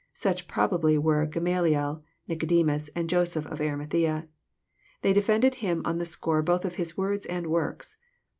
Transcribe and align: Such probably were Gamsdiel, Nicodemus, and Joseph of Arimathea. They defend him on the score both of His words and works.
Such 0.15 0.47
probably 0.47 0.97
were 0.97 1.27
Gamsdiel, 1.27 2.01
Nicodemus, 2.27 2.89
and 2.95 3.07
Joseph 3.07 3.45
of 3.45 3.61
Arimathea. 3.61 4.27
They 5.03 5.13
defend 5.13 5.43
him 5.53 5.83
on 5.85 5.99
the 5.99 6.07
score 6.07 6.41
both 6.41 6.65
of 6.65 6.73
His 6.73 6.97
words 6.97 7.27
and 7.27 7.45
works. 7.45 7.97